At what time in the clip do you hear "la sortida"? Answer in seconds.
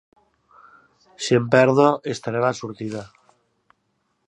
2.47-3.07